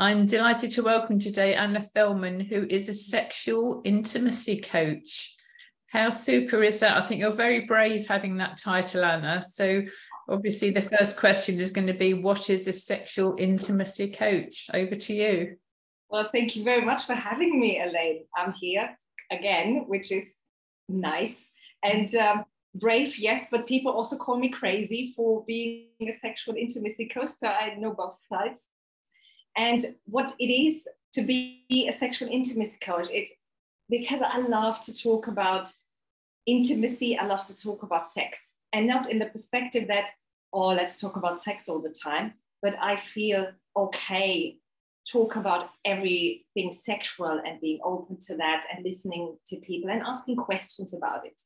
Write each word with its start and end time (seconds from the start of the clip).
I'm 0.00 0.24
delighted 0.24 0.70
to 0.72 0.82
welcome 0.82 1.18
today 1.18 1.54
Anna 1.54 1.82
Thellman, 1.82 2.40
who 2.40 2.66
is 2.70 2.88
a 2.88 2.94
sexual 2.94 3.82
intimacy 3.84 4.58
coach. 4.58 5.36
How 5.88 6.08
super 6.08 6.62
is 6.62 6.80
that? 6.80 6.96
I 6.96 7.02
think 7.02 7.20
you're 7.20 7.30
very 7.30 7.66
brave 7.66 8.08
having 8.08 8.38
that 8.38 8.56
title, 8.56 9.04
Anna. 9.04 9.42
So, 9.46 9.82
obviously, 10.26 10.70
the 10.70 10.80
first 10.80 11.18
question 11.18 11.60
is 11.60 11.70
going 11.70 11.86
to 11.86 11.92
be 11.92 12.14
What 12.14 12.48
is 12.48 12.66
a 12.66 12.72
sexual 12.72 13.36
intimacy 13.38 14.10
coach? 14.10 14.70
Over 14.72 14.94
to 14.94 15.12
you. 15.12 15.56
Well, 16.08 16.30
thank 16.32 16.56
you 16.56 16.64
very 16.64 16.82
much 16.82 17.04
for 17.04 17.14
having 17.14 17.60
me, 17.60 17.78
Elaine. 17.78 18.24
I'm 18.34 18.52
here 18.52 18.98
again, 19.30 19.84
which 19.86 20.10
is 20.12 20.32
nice. 20.88 21.36
And 21.82 22.14
um, 22.14 22.44
brave, 22.74 23.18
yes, 23.18 23.48
but 23.50 23.66
people 23.66 23.92
also 23.92 24.16
call 24.16 24.38
me 24.38 24.48
crazy 24.48 25.12
for 25.14 25.44
being 25.46 25.90
a 26.08 26.16
sexual 26.22 26.54
intimacy 26.54 27.06
coach. 27.06 27.32
So 27.32 27.48
I 27.48 27.74
know 27.74 27.92
both 27.92 28.16
sides 28.32 28.66
and 29.60 29.94
what 30.06 30.32
it 30.38 30.50
is 30.50 30.88
to 31.12 31.22
be 31.22 31.66
a 31.88 31.92
sexual 31.92 32.28
intimacy 32.28 32.78
coach 32.80 33.08
it's 33.10 33.32
because 33.88 34.22
i 34.22 34.38
love 34.38 34.80
to 34.80 34.92
talk 34.92 35.26
about 35.26 35.70
intimacy 36.46 37.18
i 37.18 37.26
love 37.26 37.44
to 37.44 37.54
talk 37.54 37.82
about 37.82 38.08
sex 38.08 38.54
and 38.72 38.86
not 38.86 39.10
in 39.10 39.18
the 39.18 39.26
perspective 39.26 39.86
that 39.86 40.08
oh 40.52 40.68
let's 40.68 40.96
talk 40.98 41.16
about 41.16 41.40
sex 41.40 41.68
all 41.68 41.80
the 41.80 41.94
time 42.08 42.32
but 42.62 42.74
i 42.80 42.96
feel 42.96 43.48
okay 43.76 44.56
talk 45.10 45.36
about 45.36 45.70
everything 45.84 46.72
sexual 46.72 47.40
and 47.44 47.60
being 47.60 47.80
open 47.84 48.18
to 48.18 48.36
that 48.36 48.62
and 48.72 48.84
listening 48.84 49.36
to 49.46 49.56
people 49.56 49.90
and 49.90 50.02
asking 50.02 50.36
questions 50.36 50.94
about 50.94 51.26
it. 51.26 51.40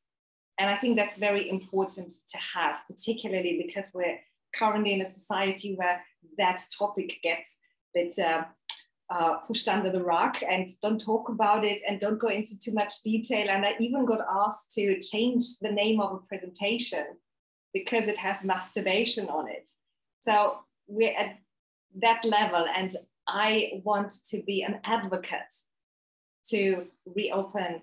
And 0.58 0.68
i 0.68 0.76
think 0.76 0.96
that's 0.96 1.16
very 1.16 1.48
important 1.48 2.10
to 2.30 2.38
have 2.54 2.76
particularly 2.88 3.62
because 3.64 3.90
we're 3.94 4.18
currently 4.54 4.92
in 4.94 5.02
a 5.02 5.10
society 5.10 5.74
where 5.76 6.00
that 6.36 6.60
topic 6.78 7.20
gets 7.22 7.56
bit 7.94 8.18
uh, 8.18 8.44
uh, 9.10 9.36
pushed 9.46 9.68
under 9.68 9.90
the 9.90 10.02
rug 10.02 10.36
and 10.48 10.70
don't 10.80 11.00
talk 11.00 11.28
about 11.28 11.64
it 11.64 11.80
and 11.86 12.00
don't 12.00 12.18
go 12.18 12.28
into 12.28 12.58
too 12.58 12.72
much 12.72 13.02
detail. 13.02 13.48
And 13.50 13.64
I 13.64 13.74
even 13.78 14.04
got 14.04 14.20
asked 14.28 14.72
to 14.72 14.98
change 15.00 15.58
the 15.60 15.70
name 15.70 16.00
of 16.00 16.12
a 16.14 16.18
presentation 16.26 17.04
because 17.72 18.08
it 18.08 18.16
has 18.16 18.42
masturbation 18.42 19.28
on 19.28 19.48
it. 19.48 19.68
So 20.26 20.58
we're 20.86 21.16
at 21.16 21.38
that 22.00 22.24
level, 22.24 22.66
and 22.74 22.94
I 23.26 23.82
want 23.84 24.12
to 24.30 24.42
be 24.42 24.62
an 24.62 24.80
advocate 24.84 25.52
to 26.46 26.86
reopen 27.14 27.82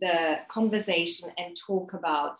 the 0.00 0.38
conversation 0.48 1.30
and 1.38 1.56
talk 1.56 1.92
about 1.92 2.38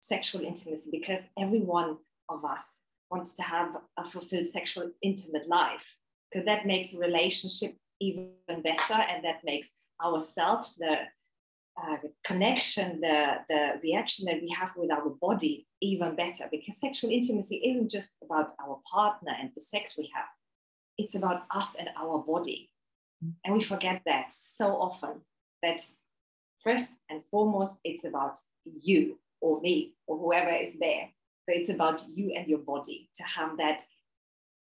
sexual 0.00 0.42
intimacy 0.42 0.88
because 0.90 1.20
every 1.38 1.60
one 1.60 1.98
of 2.28 2.44
us 2.44 2.62
wants 3.10 3.34
to 3.34 3.42
have 3.42 3.76
a 3.96 4.08
fulfilled 4.08 4.46
sexual 4.46 4.90
intimate 5.02 5.48
life 5.48 5.96
because 6.30 6.46
that 6.46 6.66
makes 6.66 6.94
relationship 6.94 7.76
even 8.00 8.30
better 8.62 8.94
and 8.94 9.24
that 9.24 9.40
makes 9.44 9.70
ourselves 10.02 10.76
the 10.76 10.96
uh, 11.80 11.96
connection 12.24 13.00
the, 13.00 13.36
the 13.48 13.72
reaction 13.82 14.26
that 14.26 14.40
we 14.40 14.48
have 14.50 14.70
with 14.76 14.90
our 14.90 15.08
body 15.20 15.66
even 15.80 16.14
better. 16.14 16.44
Because 16.50 16.78
sexual 16.78 17.10
intimacy 17.10 17.56
isn't 17.64 17.90
just 17.90 18.16
about 18.22 18.52
our 18.62 18.80
partner 18.90 19.32
and 19.40 19.50
the 19.54 19.60
sex 19.60 19.94
we 19.96 20.10
have. 20.14 20.26
It's 20.98 21.14
about 21.14 21.42
us 21.50 21.74
and 21.78 21.88
our 21.96 22.18
body. 22.18 22.70
And 23.44 23.54
we 23.54 23.62
forget 23.62 24.02
that 24.06 24.32
so 24.32 24.68
often 24.68 25.22
that 25.62 25.82
first 26.62 27.00
and 27.08 27.22
foremost 27.30 27.80
it's 27.84 28.04
about 28.04 28.38
you 28.64 29.18
or 29.40 29.60
me 29.60 29.94
or 30.06 30.18
whoever 30.18 30.50
is 30.50 30.74
there. 30.78 31.08
So 31.48 31.54
it's 31.54 31.68
about 31.68 32.02
you 32.12 32.32
and 32.36 32.46
your 32.46 32.58
body 32.58 33.08
to 33.16 33.22
have 33.22 33.56
that 33.58 33.82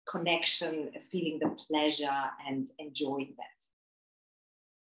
connection, 0.08 0.90
feeling 1.10 1.38
the 1.38 1.50
pleasure 1.68 2.30
and 2.48 2.68
enjoying 2.78 3.34
that. 3.36 3.46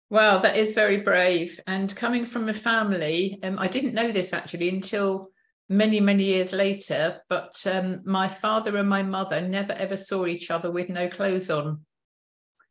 Well, 0.09 0.39
that 0.41 0.57
is 0.57 0.73
very 0.73 0.97
brave. 1.01 1.59
And 1.67 1.95
coming 1.95 2.25
from 2.25 2.49
a 2.49 2.53
family, 2.53 3.39
um, 3.43 3.59
I 3.59 3.67
didn't 3.67 3.93
know 3.93 4.11
this 4.11 4.33
actually 4.33 4.69
until 4.69 5.29
many, 5.69 5.99
many 5.99 6.23
years 6.23 6.51
later, 6.51 7.21
but 7.29 7.55
um, 7.71 8.01
my 8.05 8.27
father 8.27 8.75
and 8.77 8.89
my 8.89 9.03
mother 9.03 9.39
never 9.41 9.73
ever 9.73 9.95
saw 9.95 10.25
each 10.25 10.49
other 10.49 10.71
with 10.71 10.89
no 10.89 11.07
clothes 11.07 11.51
on. 11.51 11.81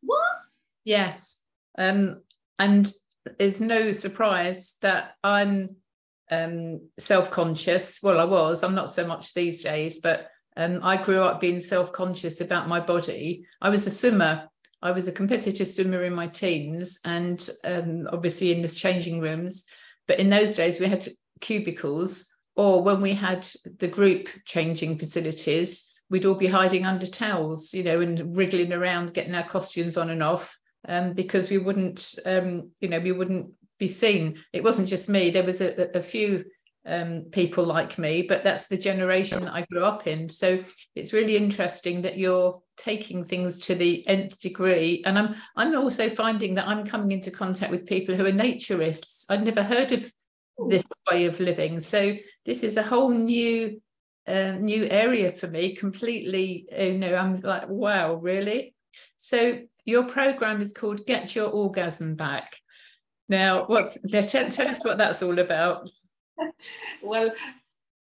What? 0.02 0.24
Yes. 0.84 1.44
Um, 1.76 2.22
and 2.58 2.92
it's 3.38 3.60
no 3.60 3.92
surprise 3.92 4.76
that 4.82 5.12
I'm 5.22 5.76
um, 6.30 6.88
self 6.98 7.30
conscious. 7.30 8.00
Well, 8.02 8.18
I 8.18 8.24
was, 8.24 8.64
I'm 8.64 8.74
not 8.74 8.92
so 8.92 9.06
much 9.06 9.32
these 9.32 9.62
days, 9.62 10.00
but 10.00 10.28
um, 10.58 10.80
I 10.82 10.96
grew 10.96 11.22
up 11.22 11.40
being 11.40 11.60
self 11.60 11.92
conscious 11.92 12.40
about 12.40 12.68
my 12.68 12.80
body. 12.80 13.46
I 13.62 13.70
was 13.70 13.86
a 13.86 13.90
swimmer. 13.90 14.48
I 14.82 14.90
was 14.90 15.06
a 15.08 15.12
competitive 15.12 15.68
swimmer 15.68 16.04
in 16.04 16.12
my 16.12 16.26
teens 16.26 17.00
and 17.04 17.48
um, 17.64 18.08
obviously 18.12 18.52
in 18.52 18.62
the 18.62 18.68
changing 18.68 19.20
rooms. 19.20 19.64
But 20.08 20.18
in 20.18 20.30
those 20.30 20.54
days, 20.54 20.80
we 20.80 20.86
had 20.86 21.06
cubicles, 21.40 22.32
or 22.56 22.82
when 22.82 23.00
we 23.00 23.12
had 23.12 23.46
the 23.78 23.88
group 23.88 24.28
changing 24.44 24.98
facilities, 24.98 25.94
we'd 26.10 26.24
all 26.26 26.34
be 26.34 26.46
hiding 26.48 26.86
under 26.86 27.06
towels, 27.06 27.72
you 27.72 27.84
know, 27.84 28.00
and 28.00 28.36
wriggling 28.36 28.72
around, 28.72 29.14
getting 29.14 29.34
our 29.34 29.46
costumes 29.46 29.96
on 29.96 30.10
and 30.10 30.22
off, 30.22 30.58
um, 30.88 31.12
because 31.12 31.50
we 31.50 31.58
wouldn't, 31.58 32.16
um, 32.26 32.70
you 32.80 32.88
know, 32.88 32.98
we 32.98 33.12
wouldn't 33.12 33.52
be 33.78 33.88
seen. 33.88 34.42
It 34.52 34.64
wasn't 34.64 34.88
just 34.88 35.08
me. 35.08 35.30
There 35.30 35.44
was 35.44 35.60
a, 35.60 35.96
a 35.96 36.02
few 36.02 36.44
um, 36.88 37.26
people 37.30 37.64
like 37.64 37.98
me, 37.98 38.22
but 38.22 38.42
that's 38.42 38.66
the 38.66 38.78
generation 38.78 39.44
that 39.44 39.52
I 39.52 39.66
grew 39.70 39.84
up 39.84 40.06
in. 40.06 40.28
So 40.28 40.62
it's 40.94 41.12
really 41.12 41.36
interesting 41.36 42.02
that 42.02 42.18
you're 42.18 42.60
taking 42.76 43.24
things 43.24 43.60
to 43.60 43.74
the 43.74 44.06
nth 44.08 44.40
degree. 44.40 45.02
And 45.04 45.18
I'm 45.18 45.36
I'm 45.54 45.76
also 45.76 46.08
finding 46.08 46.54
that 46.54 46.66
I'm 46.66 46.84
coming 46.86 47.12
into 47.12 47.30
contact 47.30 47.70
with 47.70 47.86
people 47.86 48.14
who 48.14 48.24
are 48.24 48.32
naturists. 48.32 49.26
I'd 49.28 49.44
never 49.44 49.62
heard 49.62 49.92
of 49.92 50.10
this 50.68 50.84
way 51.10 51.26
of 51.26 51.38
living. 51.38 51.80
So 51.80 52.16
this 52.46 52.64
is 52.64 52.76
a 52.76 52.82
whole 52.82 53.10
new 53.10 53.80
uh, 54.26 54.52
new 54.52 54.84
area 54.84 55.32
for 55.32 55.46
me. 55.46 55.76
Completely, 55.76 56.66
you 56.76 56.98
know, 56.98 57.14
I'm 57.14 57.34
like, 57.40 57.68
wow, 57.68 58.14
really. 58.14 58.74
So 59.16 59.60
your 59.84 60.04
program 60.04 60.60
is 60.60 60.72
called 60.72 61.06
Get 61.06 61.34
Your 61.34 61.48
Orgasm 61.48 62.14
Back. 62.14 62.56
Now, 63.28 63.66
tell, 63.66 64.48
tell 64.48 64.68
us 64.68 64.84
what 64.84 64.98
that's 64.98 65.22
all 65.22 65.38
about. 65.38 65.90
well, 67.02 67.32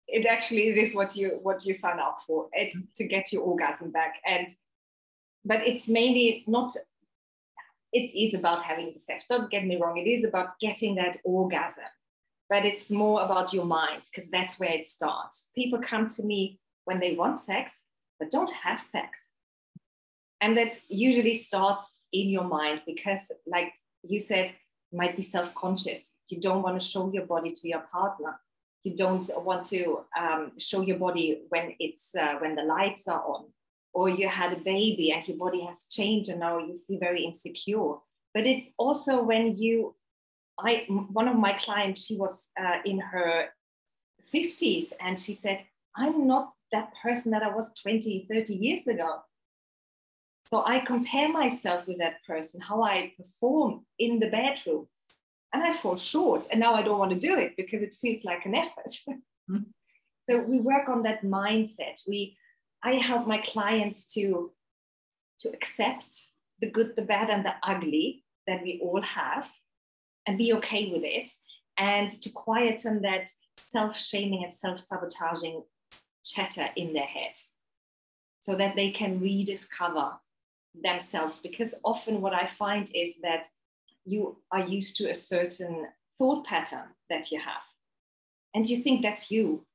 it 0.08 0.26
actually 0.26 0.68
it 0.70 0.78
is 0.78 0.94
what 0.94 1.16
you 1.16 1.40
what 1.42 1.66
you 1.66 1.74
sign 1.74 2.00
up 2.00 2.20
for. 2.26 2.48
It's 2.54 2.80
to 2.96 3.08
get 3.08 3.32
your 3.32 3.44
orgasm 3.44 3.92
back, 3.92 4.16
and 4.26 4.48
but 5.44 5.66
it's 5.66 5.88
mainly 5.88 6.44
not. 6.48 6.74
It 7.92 8.12
is 8.14 8.34
about 8.34 8.64
having 8.64 8.92
the 8.94 9.00
sex. 9.00 9.26
Don't 9.30 9.50
get 9.50 9.66
me 9.66 9.78
wrong. 9.78 9.98
It 9.98 10.08
is 10.08 10.26
about 10.26 10.60
getting 10.60 10.96
that 10.96 11.18
orgasm, 11.24 11.86
but 12.50 12.66
it's 12.66 12.92
more 12.92 13.24
about 13.24 13.54
your 13.54 13.66
mind 13.66 14.04
because 14.12 14.30
that's 14.30 14.60
where 14.60 14.72
it 14.72 14.86
starts. 14.86 15.50
People 15.56 15.80
come 15.80 16.08
to 16.08 16.24
me 16.24 16.60
when 16.84 17.00
they 17.00 17.16
want 17.16 17.40
sex 17.40 17.86
but 18.20 18.32
don't 18.32 18.52
have 18.52 18.80
sex, 18.82 19.26
and 20.42 20.58
that 20.58 20.80
usually 20.88 21.36
starts 21.36 21.94
in 22.14 22.30
your 22.30 22.46
mind 22.46 22.82
because, 22.86 23.32
like 23.46 23.74
you 24.04 24.20
said, 24.20 24.54
might 24.96 25.16
be 25.16 25.22
self-conscious. 25.22 26.16
You 26.30 26.40
don't 26.40 26.62
want 26.62 26.80
to 26.80 26.86
show 26.86 27.12
your 27.12 27.26
body 27.26 27.52
to 27.52 27.68
your 27.68 27.84
partner. 27.92 28.40
You 28.84 28.96
don't 28.96 29.30
want 29.44 29.64
to 29.66 30.02
um, 30.18 30.52
show 30.58 30.82
your 30.82 30.98
body 30.98 31.42
when 31.50 31.76
it's 31.80 32.14
uh, 32.16 32.36
when 32.40 32.56
the 32.56 32.64
lights 32.64 33.08
are 33.08 33.24
on, 33.26 33.46
or 33.94 34.10
you 34.10 34.28
had 34.28 34.54
a 34.54 34.58
baby 34.58 35.12
and 35.12 35.28
your 35.28 35.38
body 35.38 35.62
has 35.62 35.86
changed 35.90 36.30
and 36.30 36.40
now 36.40 36.60
you 36.60 36.78
feel 36.88 37.00
very 37.00 37.24
insecure. 37.24 37.96
But 38.34 38.46
it's 38.46 38.72
also 38.78 39.24
when 39.24 39.56
you, 39.56 39.96
I 40.60 40.86
one 40.88 41.28
of 41.28 41.36
my 41.36 41.54
clients, 41.54 42.06
she 42.06 42.18
was 42.18 42.50
uh, 42.60 42.78
in 42.86 43.00
her 43.00 43.50
50s 44.34 44.94
and 45.00 45.20
she 45.20 45.34
said, 45.34 45.66
"I'm 45.96 46.28
not 46.28 46.54
that 46.72 46.94
person 47.02 47.32
that 47.32 47.44
I 47.44 47.56
was 47.56 47.74
20, 47.82 48.28
30 48.30 48.54
years 48.54 48.88
ago." 48.88 49.22
So 50.46 50.64
I 50.64 50.80
compare 50.80 51.30
myself 51.30 51.88
with 51.88 51.98
that 51.98 52.24
person, 52.24 52.62
how 52.62 52.84
I 52.84 53.14
perform 53.18 53.84
in 53.98 54.20
the 54.20 54.30
bedroom, 54.30 54.88
and 55.56 55.64
I 55.64 55.74
fall 55.74 55.96
short. 55.96 56.48
And 56.52 56.60
now 56.60 56.76
I 56.76 56.82
don't 56.82 57.00
want 57.00 57.12
to 57.12 57.20
do 57.20 57.38
it 57.38 57.56
because 57.56 57.82
it 57.82 57.94
feels 57.94 58.26
like 58.26 58.46
an 58.46 58.56
effort. 58.56 58.92
mm-hmm. 59.10 59.58
So 60.22 60.40
we 60.40 60.60
work 60.60 60.90
on 60.90 61.04
that 61.04 61.22
mindset. 61.24 62.02
We, 62.08 62.36
I 62.84 62.94
help 62.94 63.28
my 63.28 63.38
clients 63.38 64.08
to, 64.16 64.52
to 65.42 65.50
accept 65.50 66.30
the 66.62 66.72
good, 66.72 66.96
the 66.96 67.04
bad, 67.04 67.30
and 67.30 67.46
the 67.46 67.54
ugly 67.62 68.24
that 68.48 68.64
we 68.64 68.80
all 68.82 69.04
have, 69.04 69.48
and 70.26 70.36
be 70.40 70.52
okay 70.54 70.92
with 70.92 71.04
it, 71.04 71.30
and 71.78 72.10
to 72.10 72.32
quieten 72.32 73.04
that 73.04 73.30
self-shaming 73.58 74.44
and 74.44 74.52
self-sabotaging 74.52 75.62
chatter 76.24 76.70
in 76.76 76.94
their 76.94 77.04
head 77.04 77.34
so 78.42 78.56
that 78.56 78.76
they 78.76 78.90
can 78.90 79.22
rediscover 79.22 80.14
themselves 80.84 81.40
because 81.40 81.74
often 81.84 82.20
what 82.20 82.34
i 82.34 82.46
find 82.46 82.90
is 82.94 83.16
that 83.22 83.46
you 84.06 84.38
are 84.52 84.68
used 84.68 84.96
to 84.98 85.10
a 85.10 85.16
certain 85.16 85.88
thought 86.18 86.46
pattern 86.46 86.88
that 87.10 87.32
you 87.32 87.40
have 87.40 87.64
and 88.54 88.68
you 88.68 88.78
think 88.78 89.02
that's 89.02 89.30
you 89.32 89.66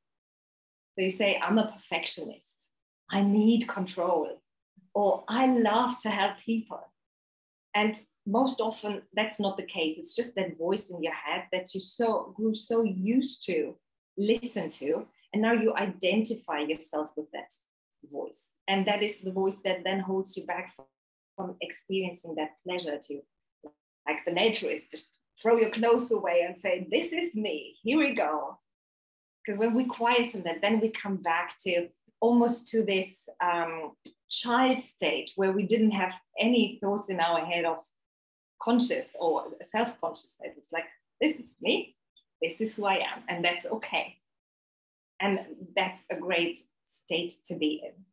so 0.94 1.02
you 1.02 1.10
say 1.10 1.40
i'm 1.42 1.58
a 1.58 1.70
perfectionist 1.72 2.70
i 3.10 3.22
need 3.22 3.68
control 3.68 4.40
or 4.94 5.24
I 5.28 5.46
love 5.46 5.98
to 6.00 6.10
help 6.10 6.38
people. 6.44 6.80
And 7.74 7.98
most 8.26 8.60
often 8.60 9.02
that's 9.14 9.40
not 9.40 9.56
the 9.56 9.64
case. 9.64 9.98
It's 9.98 10.14
just 10.14 10.34
that 10.34 10.58
voice 10.58 10.90
in 10.90 11.02
your 11.02 11.14
head 11.14 11.44
that 11.52 11.74
you 11.74 11.80
so 11.80 12.32
grew 12.36 12.54
so 12.54 12.82
used 12.82 13.44
to 13.46 13.76
listen 14.16 14.68
to. 14.70 15.06
And 15.32 15.42
now 15.42 15.52
you 15.52 15.74
identify 15.74 16.60
yourself 16.60 17.10
with 17.16 17.30
that 17.32 17.52
voice. 18.10 18.48
And 18.66 18.86
that 18.86 19.02
is 19.02 19.20
the 19.20 19.32
voice 19.32 19.60
that 19.60 19.84
then 19.84 20.00
holds 20.00 20.36
you 20.36 20.44
back 20.46 20.74
from, 21.36 21.56
experiencing 21.62 22.34
that 22.34 22.50
pleasure 22.66 22.98
to 22.98 23.20
like 24.10 24.24
the 24.24 24.32
naturalist, 24.32 24.90
just 24.90 25.12
throw 25.40 25.56
your 25.58 25.70
clothes 25.70 26.10
away 26.12 26.44
and 26.46 26.58
say, 26.58 26.86
This 26.90 27.12
is 27.12 27.34
me, 27.34 27.76
here 27.82 27.98
we 27.98 28.14
go. 28.14 28.58
Because 29.44 29.58
when 29.58 29.74
we 29.74 29.84
quieten 29.84 30.42
that, 30.44 30.60
then 30.60 30.80
we 30.80 30.90
come 30.90 31.16
back 31.16 31.56
to 31.64 31.88
almost 32.20 32.68
to 32.68 32.84
this 32.84 33.28
um, 33.42 33.92
child 34.28 34.80
state 34.80 35.30
where 35.36 35.52
we 35.52 35.64
didn't 35.66 35.92
have 35.92 36.12
any 36.38 36.78
thoughts 36.80 37.08
in 37.08 37.18
our 37.20 37.44
head 37.44 37.64
of 37.64 37.78
conscious 38.60 39.06
or 39.18 39.46
self-consciousness. 39.64 40.52
It's 40.58 40.72
like, 40.72 40.84
this 41.20 41.36
is 41.36 41.46
me, 41.60 41.96
this 42.42 42.60
is 42.60 42.74
who 42.74 42.84
I 42.84 42.96
am, 42.96 43.22
and 43.28 43.44
that's 43.44 43.64
okay. 43.66 44.16
And 45.20 45.40
that's 45.74 46.04
a 46.10 46.16
great 46.16 46.58
state 46.86 47.32
to 47.46 47.56
be 47.56 47.82
in. 47.86 48.04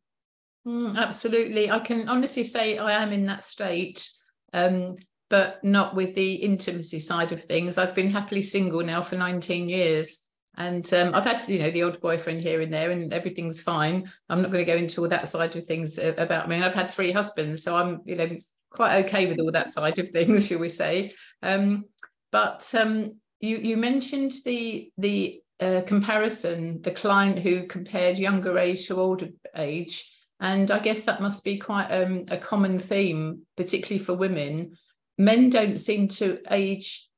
Mm, 0.66 0.96
absolutely. 0.96 1.70
I 1.70 1.78
can 1.78 2.08
honestly 2.08 2.44
say 2.44 2.78
I 2.78 3.02
am 3.02 3.12
in 3.12 3.26
that 3.26 3.42
state, 3.42 4.10
um, 4.52 4.96
but 5.30 5.62
not 5.62 5.94
with 5.94 6.14
the 6.14 6.34
intimacy 6.34 7.00
side 7.00 7.32
of 7.32 7.44
things. 7.44 7.78
I've 7.78 7.94
been 7.94 8.10
happily 8.10 8.42
single 8.42 8.82
now 8.82 9.02
for 9.02 9.16
19 9.16 9.68
years. 9.68 10.20
And 10.56 10.92
um, 10.92 11.14
I've 11.14 11.24
had, 11.24 11.48
you 11.48 11.60
know, 11.60 11.70
the 11.70 11.84
odd 11.84 12.00
boyfriend 12.00 12.40
here 12.40 12.60
and 12.60 12.72
there, 12.72 12.90
and 12.90 13.12
everything's 13.12 13.62
fine. 13.62 14.10
I'm 14.28 14.42
not 14.42 14.50
going 14.50 14.64
to 14.64 14.72
go 14.72 14.76
into 14.76 15.02
all 15.02 15.08
that 15.08 15.28
side 15.28 15.54
of 15.54 15.66
things 15.66 15.98
uh, 16.00 16.14
about 16.18 16.48
me. 16.48 16.56
And 16.56 16.64
I've 16.64 16.74
had 16.74 16.90
three 16.90 17.12
husbands, 17.12 17.62
so 17.62 17.76
I'm, 17.76 18.00
you 18.04 18.16
know, 18.16 18.28
quite 18.70 19.04
okay 19.04 19.26
with 19.26 19.38
all 19.38 19.52
that 19.52 19.68
side 19.68 19.98
of 19.98 20.08
things, 20.10 20.46
shall 20.48 20.58
we 20.58 20.68
say? 20.68 21.12
Um, 21.42 21.84
but 22.30 22.68
um, 22.74 23.16
you 23.40 23.56
you 23.58 23.76
mentioned 23.76 24.32
the 24.44 24.90
the 24.98 25.40
uh, 25.60 25.82
comparison, 25.86 26.82
the 26.82 26.90
client 26.90 27.38
who 27.38 27.66
compared 27.66 28.18
younger 28.18 28.58
age 28.58 28.86
to 28.88 29.00
older 29.00 29.28
age, 29.56 30.12
and 30.40 30.70
I 30.70 30.78
guess 30.78 31.04
that 31.04 31.22
must 31.22 31.44
be 31.44 31.58
quite 31.58 31.88
um, 31.88 32.24
a 32.30 32.36
common 32.36 32.78
theme, 32.78 33.42
particularly 33.56 34.04
for 34.04 34.14
women. 34.14 34.76
Men 35.18 35.50
don't 35.50 35.76
seem 35.76 36.08
to 36.08 36.38
age 36.50 37.08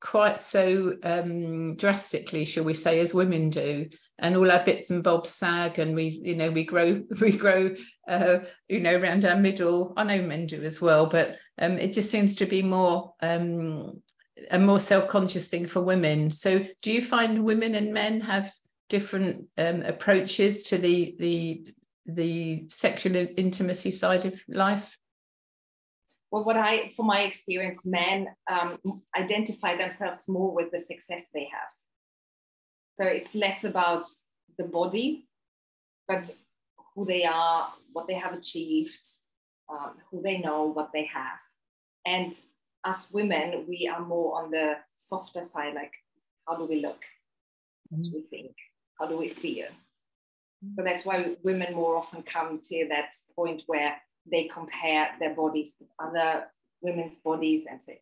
quite 0.00 0.40
so 0.40 0.94
um, 1.04 1.76
drastically, 1.76 2.44
shall 2.44 2.64
we 2.64 2.74
say, 2.74 2.98
as 2.98 3.14
women 3.14 3.50
do, 3.50 3.88
and 4.18 4.36
all 4.36 4.50
our 4.50 4.64
bits 4.64 4.90
and 4.90 5.04
bobs 5.04 5.30
sag, 5.30 5.78
and 5.78 5.94
we, 5.94 6.20
you 6.24 6.34
know, 6.34 6.50
we 6.50 6.64
grow, 6.64 7.02
we 7.20 7.32
grow, 7.32 7.74
uh, 8.08 8.38
you 8.68 8.80
know, 8.80 8.96
around 8.96 9.24
our 9.24 9.36
middle. 9.36 9.94
I 9.96 10.04
know 10.04 10.22
men 10.22 10.46
do 10.46 10.62
as 10.62 10.80
well, 10.80 11.06
but 11.06 11.36
um, 11.60 11.78
it 11.78 11.92
just 11.92 12.10
seems 12.10 12.36
to 12.36 12.46
be 12.46 12.62
more 12.62 13.14
um, 13.20 14.02
a 14.50 14.58
more 14.58 14.80
self-conscious 14.80 15.48
thing 15.48 15.66
for 15.66 15.82
women. 15.82 16.30
So, 16.30 16.64
do 16.82 16.92
you 16.92 17.02
find 17.02 17.44
women 17.44 17.74
and 17.74 17.94
men 17.94 18.20
have 18.22 18.52
different 18.88 19.46
um, 19.56 19.82
approaches 19.82 20.64
to 20.64 20.78
the 20.78 21.14
the 21.18 21.66
the 22.06 22.64
sexual 22.68 23.14
intimacy 23.36 23.92
side 23.92 24.26
of 24.26 24.42
life? 24.48 24.98
Well, 26.32 26.44
what 26.44 26.56
I, 26.56 26.88
from 26.96 27.06
my 27.06 27.20
experience, 27.20 27.84
men 27.84 28.28
um, 28.50 28.78
identify 29.16 29.76
themselves 29.76 30.26
more 30.28 30.54
with 30.54 30.70
the 30.72 30.78
success 30.78 31.26
they 31.32 31.46
have. 31.52 31.70
So 32.98 33.04
it's 33.04 33.34
less 33.34 33.64
about 33.64 34.06
the 34.56 34.64
body, 34.64 35.28
but 36.08 36.34
who 36.94 37.04
they 37.04 37.26
are, 37.26 37.74
what 37.92 38.06
they 38.06 38.14
have 38.14 38.32
achieved, 38.32 39.06
um, 39.70 39.92
who 40.10 40.22
they 40.22 40.38
know, 40.38 40.64
what 40.64 40.90
they 40.94 41.04
have. 41.04 41.38
And 42.06 42.32
as 42.84 43.08
women, 43.12 43.66
we 43.68 43.86
are 43.86 44.00
more 44.00 44.42
on 44.42 44.50
the 44.50 44.76
softer 44.96 45.42
side, 45.42 45.74
like 45.74 45.92
how 46.48 46.56
do 46.56 46.64
we 46.64 46.80
look? 46.80 47.04
What 47.90 48.04
do 48.04 48.10
we 48.14 48.22
think? 48.22 48.56
How 48.98 49.06
do 49.06 49.18
we 49.18 49.28
feel? 49.28 49.66
So 50.76 50.82
that's 50.82 51.04
why 51.04 51.36
women 51.42 51.74
more 51.74 51.96
often 51.96 52.22
come 52.22 52.60
to 52.64 52.86
that 52.88 53.10
point 53.36 53.64
where 53.66 53.96
they 54.30 54.44
compare 54.44 55.10
their 55.18 55.34
bodies 55.34 55.76
with 55.80 55.88
other 55.98 56.44
women's 56.80 57.18
bodies 57.18 57.66
and 57.70 57.80
say, 57.80 58.00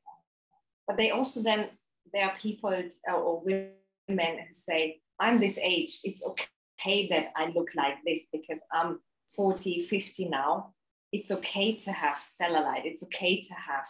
but 0.86 0.96
they 0.96 1.10
also 1.10 1.42
then, 1.42 1.68
there 2.12 2.24
are 2.24 2.36
people 2.40 2.74
or 3.06 3.42
women 3.44 3.70
who 4.08 4.52
say, 4.52 5.00
I'm 5.18 5.38
this 5.38 5.58
age, 5.58 6.00
it's 6.02 6.22
okay 6.24 7.06
that 7.08 7.32
I 7.36 7.50
look 7.50 7.70
like 7.74 7.96
this 8.04 8.26
because 8.32 8.58
I'm 8.72 9.00
40, 9.36 9.82
50 9.84 10.28
now. 10.28 10.74
It's 11.12 11.30
okay 11.30 11.74
to 11.76 11.92
have 11.92 12.18
cellulite, 12.18 12.84
it's 12.84 13.02
okay 13.04 13.40
to 13.40 13.54
have 13.54 13.86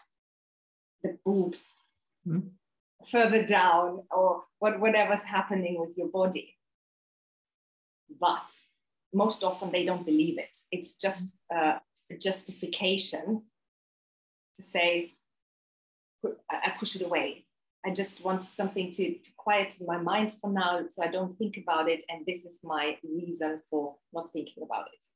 the 1.03 1.19
boobs 1.25 1.61
mm-hmm. 2.27 2.49
further 3.11 3.45
down 3.45 4.03
or 4.11 4.45
what, 4.59 4.81
whatever's 4.81 5.23
happening 5.23 5.79
with 5.79 5.97
your 5.97 6.09
body. 6.09 6.57
But 8.21 8.51
most 9.13 9.45
often 9.45 9.71
they 9.73 9.85
don't 9.85 10.05
believe 10.05 10.39
it. 10.39 10.57
It's 10.71 10.95
just 10.97 11.39
uh, 11.55 11.79
justification 12.17 13.43
to 14.57 14.63
say, 14.63 15.15
I 16.51 16.73
push 16.79 16.97
it 16.97 17.03
away. 17.03 17.47
I 17.85 17.91
just 17.91 18.23
want 18.23 18.45
something 18.45 18.91
to, 18.93 19.15
to 19.15 19.31
quieten 19.39 19.87
my 19.87 19.97
mind 19.97 20.35
for 20.41 20.51
now 20.51 20.83
so 20.91 21.03
I 21.03 21.09
don't 21.09 21.37
think 21.39 21.57
about 21.57 21.89
it. 21.89 22.05
And 22.11 22.27
this 22.27 22.45
is 22.45 22.61
my 22.63 22.99
reason 23.03 23.63
for 23.71 23.97
not 24.13 24.31
thinking 24.31 24.63
about 24.63 24.87
it. 24.93 25.07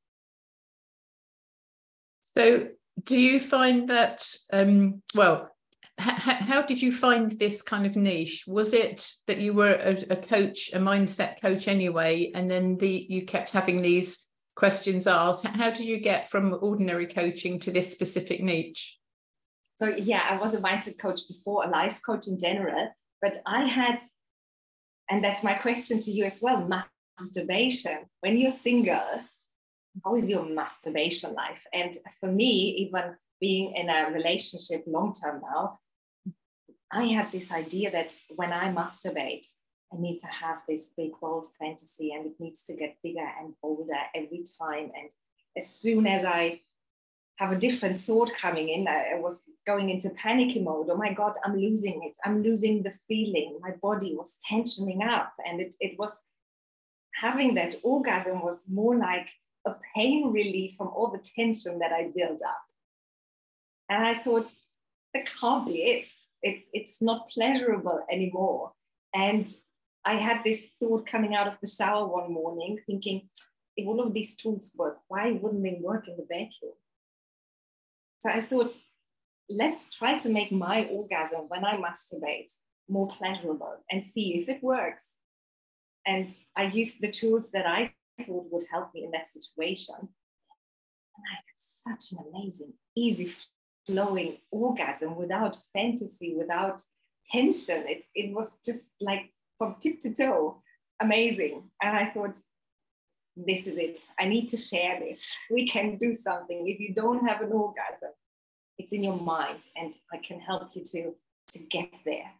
So, 2.36 2.68
do 3.04 3.20
you 3.20 3.38
find 3.38 3.90
that, 3.90 4.24
um, 4.52 5.02
well, 5.14 5.50
how 5.98 6.62
did 6.62 6.82
you 6.82 6.90
find 6.90 7.30
this 7.32 7.62
kind 7.62 7.86
of 7.86 7.96
niche? 7.96 8.44
Was 8.48 8.74
it 8.74 9.08
that 9.28 9.38
you 9.38 9.52
were 9.52 9.74
a, 9.74 9.96
a 10.10 10.16
coach, 10.16 10.70
a 10.72 10.78
mindset 10.78 11.40
coach 11.40 11.68
anyway, 11.68 12.32
and 12.34 12.50
then 12.50 12.76
the 12.78 13.06
you 13.08 13.24
kept 13.24 13.52
having 13.52 13.80
these 13.80 14.23
questions 14.56 15.06
asked. 15.06 15.46
How 15.46 15.70
did 15.70 15.86
you 15.86 15.98
get 15.98 16.30
from 16.30 16.56
ordinary 16.60 17.06
coaching 17.06 17.58
to 17.60 17.70
this 17.70 17.92
specific 17.92 18.42
niche? 18.42 18.98
So, 19.76 19.86
yeah, 19.86 20.22
I 20.30 20.36
was 20.36 20.54
a 20.54 20.58
mindset 20.58 20.98
coach 20.98 21.20
before, 21.28 21.64
a 21.64 21.68
life 21.68 22.00
coach 22.06 22.28
in 22.28 22.38
general, 22.38 22.92
but 23.20 23.38
I 23.44 23.64
had, 23.64 23.98
and 25.10 25.22
that's 25.22 25.42
my 25.42 25.54
question 25.54 25.98
to 26.00 26.10
you 26.10 26.24
as 26.24 26.40
well 26.40 26.68
masturbation. 27.18 27.98
When 28.20 28.36
you're 28.36 28.52
single, 28.52 29.22
how 30.04 30.16
is 30.16 30.28
your 30.28 30.44
masturbation 30.44 31.34
life? 31.34 31.64
And 31.72 31.96
for 32.20 32.30
me, 32.30 32.86
even 32.86 33.16
being 33.40 33.74
in 33.74 33.88
a 33.88 34.10
relationship 34.12 34.84
long 34.86 35.12
term 35.12 35.42
now, 35.42 35.80
I 36.92 37.06
had 37.06 37.32
this 37.32 37.50
idea 37.50 37.90
that 37.90 38.16
when 38.36 38.52
I 38.52 38.72
masturbate, 38.72 39.46
I 39.94 40.00
need 40.00 40.18
to 40.20 40.26
have 40.26 40.62
this 40.68 40.90
big 40.96 41.12
bold 41.20 41.46
fantasy 41.58 42.12
and 42.12 42.26
it 42.26 42.40
needs 42.40 42.64
to 42.64 42.74
get 42.74 42.96
bigger 43.02 43.28
and 43.40 43.54
bolder 43.62 43.94
every 44.14 44.44
time. 44.58 44.90
And 44.96 45.10
as 45.56 45.68
soon 45.68 46.06
as 46.06 46.24
I 46.24 46.60
have 47.36 47.52
a 47.52 47.58
different 47.58 48.00
thought 48.00 48.32
coming 48.34 48.68
in, 48.68 48.86
I, 48.88 49.18
was 49.18 49.42
going 49.66 49.90
into 49.90 50.10
panicky 50.10 50.62
mode. 50.62 50.88
Oh 50.90 50.96
my 50.96 51.12
God, 51.12 51.34
I'm 51.44 51.56
losing 51.56 52.02
it. 52.04 52.16
I'm 52.24 52.42
losing 52.42 52.82
the 52.82 52.92
feeling. 53.08 53.58
My 53.60 53.72
body 53.82 54.14
was 54.14 54.36
tensioning 54.50 55.06
up. 55.06 55.32
And 55.46 55.60
it, 55.60 55.74
it 55.80 55.98
was 55.98 56.22
having 57.20 57.54
that 57.54 57.76
orgasm 57.82 58.42
was 58.42 58.64
more 58.68 58.96
like 58.96 59.28
a 59.66 59.74
pain 59.94 60.32
relief 60.32 60.74
from 60.74 60.88
all 60.88 61.10
the 61.10 61.24
tension 61.36 61.78
that 61.78 61.92
I 61.92 62.10
built 62.14 62.40
up. 62.46 62.62
And 63.88 64.04
I 64.04 64.18
thought, 64.22 64.50
that 65.12 65.26
can't 65.26 65.66
be 65.66 65.82
it. 65.84 66.08
It's, 66.42 66.64
it's 66.72 67.00
not 67.00 67.30
pleasurable 67.30 68.00
anymore. 68.10 68.72
And 69.14 69.48
I 70.04 70.16
had 70.16 70.42
this 70.44 70.70
thought 70.78 71.06
coming 71.06 71.34
out 71.34 71.48
of 71.48 71.58
the 71.60 71.66
shower 71.66 72.06
one 72.06 72.32
morning, 72.32 72.78
thinking, 72.86 73.28
if 73.76 73.86
all 73.86 74.00
of 74.00 74.12
these 74.12 74.36
tools 74.36 74.72
work, 74.76 74.98
why 75.08 75.32
wouldn't 75.32 75.62
they 75.62 75.78
work 75.80 76.08
in 76.08 76.16
the 76.16 76.26
vacuum? 76.28 76.72
So 78.20 78.30
I 78.30 78.42
thought, 78.42 78.74
let's 79.48 79.92
try 79.92 80.16
to 80.18 80.28
make 80.28 80.52
my 80.52 80.86
orgasm 80.86 81.46
when 81.48 81.64
I 81.64 81.76
masturbate 81.76 82.52
more 82.88 83.08
pleasurable 83.08 83.76
and 83.90 84.04
see 84.04 84.38
if 84.38 84.48
it 84.48 84.62
works. 84.62 85.08
And 86.06 86.30
I 86.56 86.64
used 86.64 87.00
the 87.00 87.10
tools 87.10 87.50
that 87.52 87.66
I 87.66 87.92
thought 88.22 88.46
would 88.50 88.64
help 88.70 88.94
me 88.94 89.04
in 89.04 89.10
that 89.12 89.28
situation. 89.28 89.96
And 89.98 91.24
I 91.30 91.34
had 91.34 91.98
such 92.00 92.18
an 92.18 92.24
amazing, 92.28 92.74
easy 92.94 93.34
flowing 93.86 94.38
orgasm 94.50 95.16
without 95.16 95.56
fantasy, 95.72 96.34
without 96.36 96.82
tension. 97.30 97.84
It, 97.88 98.04
it 98.14 98.34
was 98.34 98.60
just 98.64 98.94
like 99.00 99.30
from 99.58 99.76
tip 99.80 100.00
to 100.00 100.12
toe. 100.12 100.62
Amazing. 101.00 101.70
And 101.82 101.96
I 101.96 102.10
thought, 102.10 102.38
this 103.36 103.66
is 103.66 103.76
it. 103.78 104.00
I 104.18 104.26
need 104.26 104.48
to 104.48 104.56
share 104.56 105.00
this. 105.00 105.26
We 105.50 105.66
can 105.66 105.96
do 105.96 106.14
something. 106.14 106.68
If 106.68 106.78
you 106.78 106.94
don't 106.94 107.26
have 107.26 107.40
an 107.40 107.52
orgasm, 107.52 108.10
it's 108.78 108.92
in 108.92 109.02
your 109.02 109.16
mind, 109.16 109.62
and 109.76 109.94
I 110.12 110.18
can 110.18 110.40
help 110.40 110.74
you 110.74 110.82
to, 110.84 111.14
to 111.50 111.58
get 111.58 111.90
there. 112.04 112.30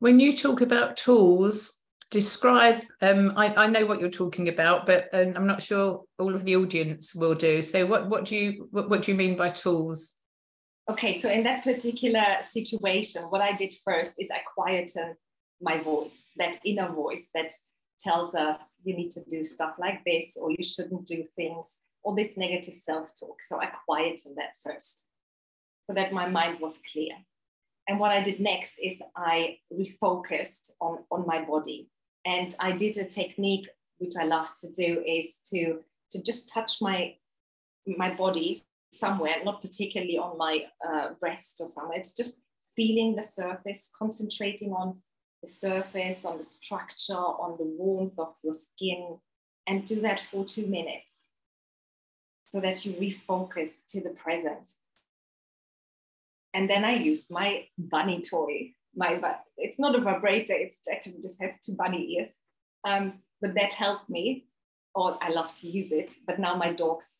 When 0.00 0.20
you 0.20 0.36
talk 0.36 0.60
about 0.60 0.96
tools, 0.96 1.82
describe 2.10 2.82
um, 3.02 3.32
I, 3.36 3.54
I, 3.54 3.66
know 3.66 3.84
what 3.84 4.00
you're 4.00 4.08
talking 4.08 4.48
about 4.48 4.86
but 4.86 5.08
um, 5.12 5.34
i'm 5.36 5.46
not 5.46 5.62
sure 5.62 6.04
all 6.18 6.34
of 6.34 6.44
the 6.44 6.56
audience 6.56 7.14
will 7.14 7.34
do 7.34 7.62
so 7.62 7.84
what 7.84 8.08
what 8.08 8.24
do 8.24 8.36
you 8.36 8.68
what, 8.70 8.88
what 8.88 9.02
do 9.02 9.12
you 9.12 9.18
mean 9.18 9.36
by 9.36 9.50
tools 9.50 10.14
okay 10.90 11.14
so 11.14 11.28
in 11.28 11.44
that 11.44 11.64
particular 11.64 12.24
situation 12.40 13.24
what 13.24 13.42
i 13.42 13.52
did 13.52 13.74
first 13.84 14.14
is 14.18 14.30
i 14.30 14.38
quieted 14.54 15.16
my 15.60 15.78
voice 15.78 16.30
that 16.36 16.58
inner 16.64 16.90
voice 16.92 17.28
that 17.34 17.52
tells 17.98 18.34
us 18.34 18.58
you 18.84 18.94
need 18.96 19.10
to 19.10 19.24
do 19.28 19.42
stuff 19.42 19.74
like 19.78 20.04
this 20.04 20.36
or 20.40 20.50
you 20.50 20.62
shouldn't 20.62 21.06
do 21.06 21.24
things 21.34 21.76
or 22.04 22.14
this 22.14 22.36
negative 22.36 22.74
self-talk 22.74 23.40
so 23.40 23.60
i 23.60 23.66
quieted 23.84 24.36
that 24.36 24.52
first 24.64 25.08
so 25.82 25.92
that 25.92 26.12
my 26.12 26.28
mind 26.28 26.60
was 26.60 26.78
clear 26.92 27.14
and 27.88 27.98
what 27.98 28.12
I 28.12 28.20
did 28.22 28.38
next 28.38 28.78
is 28.78 29.00
I 29.16 29.58
refocused 29.72 30.72
on, 30.80 30.98
on 31.10 31.26
my 31.26 31.42
body. 31.42 31.88
And 32.26 32.54
I 32.60 32.72
did 32.72 32.98
a 32.98 33.04
technique 33.04 33.68
which 33.96 34.12
I 34.20 34.24
love 34.24 34.48
to 34.60 34.70
do 34.70 35.02
is 35.06 35.36
to, 35.50 35.80
to 36.10 36.22
just 36.22 36.52
touch 36.52 36.82
my, 36.82 37.14
my 37.86 38.14
body 38.14 38.62
somewhere, 38.92 39.36
not 39.42 39.62
particularly 39.62 40.18
on 40.18 40.36
my 40.36 40.66
uh, 40.86 41.14
breast 41.18 41.60
or 41.60 41.66
somewhere. 41.66 41.98
It's 41.98 42.14
just 42.14 42.42
feeling 42.76 43.16
the 43.16 43.22
surface, 43.22 43.90
concentrating 43.98 44.72
on 44.72 44.98
the 45.42 45.48
surface, 45.48 46.24
on 46.24 46.38
the 46.38 46.44
structure, 46.44 47.14
on 47.14 47.56
the 47.58 47.64
warmth 47.64 48.18
of 48.18 48.34
your 48.42 48.54
skin, 48.54 49.18
and 49.66 49.84
do 49.84 50.00
that 50.00 50.20
for 50.20 50.44
two 50.44 50.66
minutes 50.66 51.08
so 52.46 52.60
that 52.60 52.84
you 52.84 52.92
refocus 52.94 53.84
to 53.88 54.00
the 54.00 54.10
present. 54.10 54.68
And 56.54 56.68
then 56.68 56.84
I 56.84 56.94
used 56.94 57.30
my 57.30 57.66
bunny 57.76 58.22
toy. 58.22 58.72
My 58.96 59.20
it's 59.58 59.78
not 59.78 59.94
a 59.94 60.00
vibrator. 60.00 60.54
It's 60.54 60.78
actually 60.90 61.20
just 61.22 61.40
has 61.42 61.60
two 61.60 61.74
bunny 61.76 62.16
ears. 62.16 62.36
Um, 62.84 63.20
but 63.40 63.54
that 63.54 63.74
helped 63.74 64.08
me. 64.08 64.46
Or 64.94 65.18
I 65.20 65.28
love 65.28 65.54
to 65.56 65.68
use 65.68 65.92
it. 65.92 66.12
But 66.26 66.38
now 66.38 66.56
my 66.56 66.72
dogs 66.72 67.12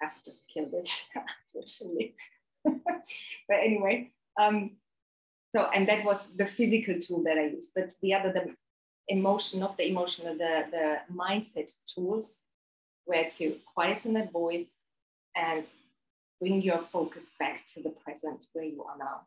have 0.00 0.12
just 0.24 0.42
killed 0.52 0.72
it, 0.72 0.90
unfortunately. 1.54 2.14
but 2.64 3.58
anyway, 3.62 4.12
um, 4.40 4.72
so 5.54 5.70
and 5.72 5.88
that 5.88 6.04
was 6.04 6.28
the 6.36 6.46
physical 6.46 6.98
tool 6.98 7.22
that 7.24 7.38
I 7.38 7.46
used. 7.46 7.70
But 7.76 7.94
the 8.02 8.12
other, 8.14 8.32
the 8.32 8.54
emotion, 9.08 9.60
not 9.60 9.76
the 9.76 9.88
emotional, 9.88 10.36
the 10.36 10.64
the 10.70 10.96
mindset 11.14 11.72
tools, 11.94 12.42
were 13.06 13.28
to 13.38 13.56
quieten 13.74 14.14
that 14.14 14.32
voice 14.32 14.82
and 15.36 15.70
bring 16.40 16.60
your 16.60 16.78
focus 16.78 17.34
back 17.38 17.64
to 17.74 17.82
the 17.82 17.90
present 17.90 18.46
where 18.52 18.64
you 18.64 18.82
are 18.82 18.98
now. 18.98 19.20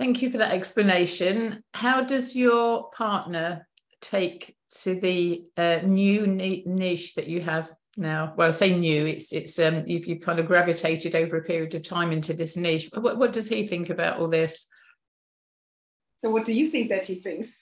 Thank 0.00 0.22
you 0.22 0.30
for 0.30 0.38
that 0.38 0.52
explanation. 0.52 1.62
How 1.74 2.02
does 2.02 2.34
your 2.34 2.90
partner 2.90 3.68
take 4.00 4.56
to 4.82 4.94
the 4.94 5.44
uh, 5.56 5.80
new 5.84 6.26
niche 6.26 7.14
that 7.14 7.26
you 7.26 7.40
have 7.42 7.74
now? 7.98 8.32
Well, 8.36 8.48
I 8.48 8.52
say 8.52 8.76
new. 8.76 9.06
It's 9.06 9.32
it's 9.32 9.58
um 9.58 9.84
you've 9.86 10.06
you 10.06 10.18
kind 10.18 10.38
of 10.38 10.46
gravitated 10.46 11.14
over 11.14 11.36
a 11.36 11.44
period 11.44 11.74
of 11.74 11.82
time 11.82 12.12
into 12.12 12.32
this 12.32 12.56
niche. 12.56 12.88
What 12.94 13.18
what 13.18 13.32
does 13.32 13.48
he 13.48 13.66
think 13.66 13.90
about 13.90 14.18
all 14.18 14.28
this? 14.28 14.68
So, 16.18 16.30
what 16.30 16.44
do 16.44 16.52
you 16.52 16.70
think 16.70 16.88
that 16.88 17.06
he 17.06 17.16
thinks? 17.16 17.56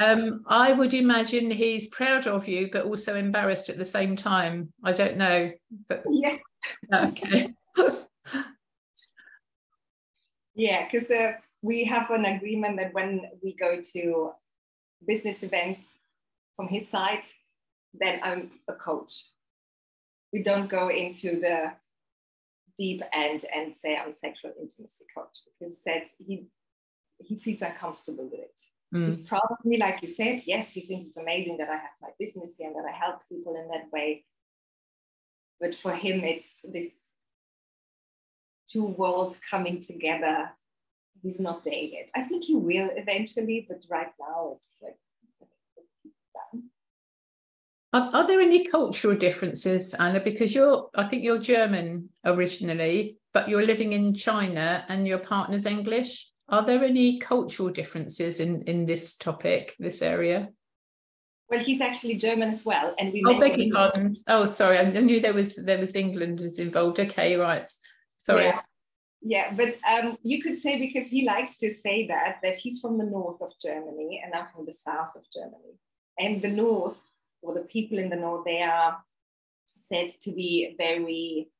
um, 0.00 0.44
I 0.46 0.72
would 0.72 0.94
imagine 0.94 1.50
he's 1.50 1.88
proud 1.88 2.26
of 2.26 2.48
you, 2.48 2.70
but 2.72 2.84
also 2.84 3.16
embarrassed 3.16 3.68
at 3.68 3.78
the 3.78 3.84
same 3.84 4.16
time. 4.16 4.72
I 4.84 4.92
don't 4.92 5.16
know, 5.16 5.52
but 5.88 6.04
yeah, 6.08 6.36
okay. 6.92 7.52
yeah, 10.54 10.88
because 10.90 11.10
uh, 11.10 11.32
we 11.62 11.84
have 11.84 12.10
an 12.10 12.24
agreement 12.24 12.76
that 12.78 12.94
when 12.94 13.22
we 13.42 13.54
go 13.54 13.80
to 13.92 14.32
business 15.06 15.42
events 15.42 15.88
from 16.56 16.68
his 16.68 16.88
side, 16.88 17.24
then 17.94 18.20
I'm 18.22 18.50
a 18.68 18.74
coach. 18.74 19.24
We 20.32 20.42
don't 20.42 20.68
go 20.68 20.88
into 20.88 21.40
the 21.40 21.72
deep 22.76 23.02
end 23.12 23.44
and 23.54 23.74
say 23.76 23.96
I'm 23.96 24.10
a 24.10 24.14
sexual 24.14 24.52
intimacy 24.58 25.04
coach 25.14 25.38
because 25.58 25.82
that 25.84 26.06
he 26.26 26.46
he 27.18 27.38
feels 27.38 27.62
uncomfortable 27.62 28.24
with 28.24 28.40
it. 28.40 28.60
Mm. 28.94 29.06
He's 29.06 29.18
proud 29.18 29.46
of 29.50 29.64
me, 29.64 29.76
like 29.76 30.02
you 30.02 30.08
said. 30.08 30.40
Yes, 30.44 30.72
he 30.72 30.80
thinks 30.80 31.08
it's 31.08 31.16
amazing 31.16 31.58
that 31.58 31.68
I 31.68 31.74
have 31.76 31.96
my 32.00 32.08
business 32.18 32.56
here 32.56 32.68
and 32.68 32.76
that 32.76 32.88
I 32.88 32.92
help 32.92 33.20
people 33.30 33.54
in 33.54 33.68
that 33.68 33.92
way. 33.92 34.24
But 35.60 35.74
for 35.76 35.92
him, 35.92 36.24
it's 36.24 36.48
this 36.64 36.92
two 38.66 38.84
worlds 38.84 39.38
coming 39.48 39.80
together. 39.80 40.50
He's 41.22 41.38
not 41.38 41.64
there 41.64 41.74
yet. 41.74 42.10
I 42.16 42.22
think 42.22 42.44
he 42.44 42.56
will 42.56 42.90
eventually, 42.96 43.64
but 43.68 43.82
right 43.88 44.12
now 44.18 44.56
it's 44.56 44.68
like 44.82 44.96
are, 47.92 48.10
are, 48.12 48.26
there 48.26 48.40
any 48.40 48.66
cultural 48.66 49.16
differences, 49.16 49.94
Anna? 49.94 50.20
Because 50.20 50.54
you're, 50.54 50.88
I 50.94 51.08
think 51.08 51.22
you're 51.22 51.38
German 51.38 52.08
originally, 52.24 53.18
but 53.34 53.48
you're 53.48 53.66
living 53.66 53.92
in 53.92 54.14
China 54.14 54.84
and 54.88 55.06
your 55.06 55.18
partner's 55.18 55.66
English. 55.66 56.30
Are 56.48 56.64
there 56.64 56.84
any 56.84 57.18
cultural 57.18 57.70
differences 57.70 58.40
in, 58.40 58.62
in 58.62 58.86
this 58.86 59.16
topic, 59.16 59.74
this 59.78 60.02
area? 60.02 60.48
Well, 61.50 61.60
he's 61.60 61.82
actually 61.82 62.16
German 62.16 62.50
as 62.50 62.64
well, 62.64 62.94
and 62.98 63.12
we. 63.12 63.22
Oh, 63.26 63.38
beg 63.38 63.58
your 63.58 63.74
pardon. 63.74 64.14
Oh, 64.26 64.46
sorry. 64.46 64.78
I 64.78 64.84
knew 64.88 65.20
there 65.20 65.34
was 65.34 65.56
there 65.56 65.78
was 65.78 65.94
England 65.94 66.40
is 66.40 66.58
involved. 66.58 66.98
Okay, 66.98 67.36
right. 67.36 67.68
Sorry. 68.20 68.46
Yeah. 68.46 68.60
Yeah, 69.24 69.54
but 69.54 69.76
um, 69.88 70.16
you 70.22 70.42
could 70.42 70.58
say 70.58 70.78
because 70.78 71.06
he 71.06 71.24
likes 71.24 71.56
to 71.58 71.72
say 71.72 72.08
that 72.08 72.38
that 72.42 72.56
he's 72.56 72.80
from 72.80 72.98
the 72.98 73.04
north 73.04 73.40
of 73.40 73.52
Germany 73.62 74.20
and 74.24 74.34
I'm 74.34 74.48
from 74.48 74.66
the 74.66 74.72
south 74.72 75.14
of 75.14 75.22
Germany, 75.32 75.78
and 76.18 76.40
the 76.40 76.48
north 76.48 76.96
or 77.42 77.54
the 77.54 77.60
people 77.62 77.98
in 77.98 78.08
the 78.08 78.16
north 78.16 78.44
they 78.44 78.62
are 78.62 78.98
said 79.78 80.08
to 80.08 80.30
be 80.32 80.74
very 80.78 81.50